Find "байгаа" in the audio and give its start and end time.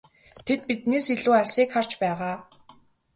2.01-2.35